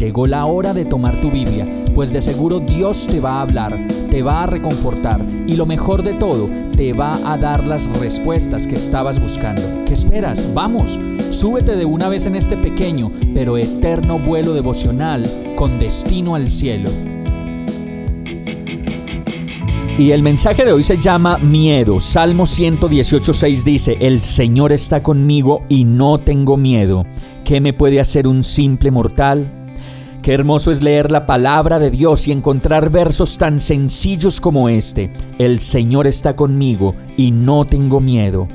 [0.00, 3.78] Llegó la hora de tomar tu Biblia, pues de seguro Dios te va a hablar,
[4.10, 8.66] te va a reconfortar y lo mejor de todo, te va a dar las respuestas
[8.66, 9.60] que estabas buscando.
[9.84, 10.54] ¿Qué esperas?
[10.54, 16.48] Vamos, súbete de una vez en este pequeño pero eterno vuelo devocional con destino al
[16.48, 16.88] cielo.
[19.98, 22.00] Y el mensaje de hoy se llama Miedo.
[22.00, 27.04] Salmo 118.6 dice, El Señor está conmigo y no tengo miedo.
[27.44, 29.59] ¿Qué me puede hacer un simple mortal?
[30.22, 35.10] Qué hermoso es leer la palabra de Dios y encontrar versos tan sencillos como este.
[35.38, 38.46] El Señor está conmigo y no tengo miedo.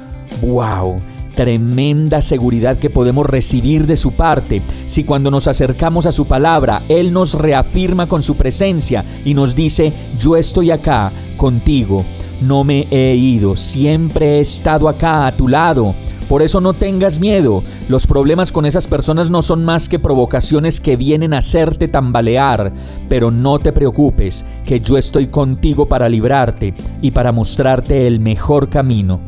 [0.44, 0.98] ¡Wow!
[1.34, 6.84] Tremenda seguridad que podemos recibir de su parte si cuando nos acercamos a su palabra,
[6.88, 12.06] Él nos reafirma con su presencia y nos dice, yo estoy acá contigo,
[12.42, 15.96] no me he ido, siempre he estado acá a tu lado.
[16.30, 17.64] Por eso no tengas miedo.
[17.88, 22.72] Los problemas con esas personas no son más que provocaciones que vienen a hacerte tambalear.
[23.08, 28.70] Pero no te preocupes, que yo estoy contigo para librarte y para mostrarte el mejor
[28.70, 29.22] camino.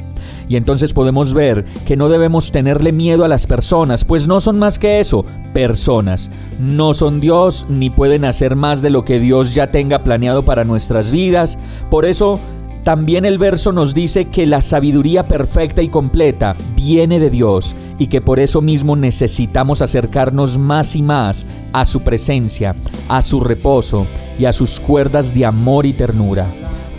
[0.50, 4.58] Y entonces podemos ver que no debemos tenerle miedo a las personas, pues no son
[4.60, 6.32] más que eso, personas.
[6.60, 10.64] No son Dios ni pueden hacer más de lo que Dios ya tenga planeado para
[10.64, 11.60] nuestras vidas.
[11.90, 12.40] Por eso
[12.88, 18.08] también el verso nos dice que la sabiduría perfecta y completa viene de Dios y
[18.08, 22.74] que por eso mismo necesitamos acercarnos más y más a su presencia,
[23.10, 24.08] a su reposo
[24.40, 26.48] y a sus cuerdas de amor y ternura.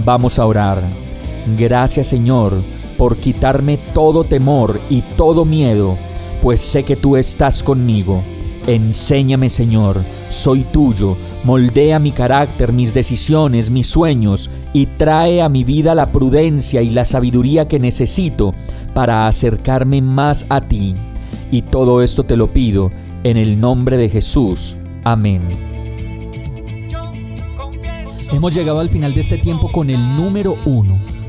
[0.04, 0.82] Vamos a orar.
[1.58, 2.52] Gracias Señor
[2.98, 5.96] por quitarme todo temor y todo miedo,
[6.42, 8.22] pues sé que tú estás conmigo.
[8.66, 9.96] Enséñame Señor,
[10.28, 16.10] soy tuyo Moldea mi carácter, mis decisiones, mis sueños y trae a mi vida la
[16.12, 18.54] prudencia y la sabiduría que necesito
[18.94, 20.96] para acercarme más a ti.
[21.50, 22.90] Y todo esto te lo pido
[23.24, 24.76] en el nombre de Jesús.
[25.04, 25.42] Amén.
[28.32, 30.98] Hemos llegado al final de este tiempo con el número uno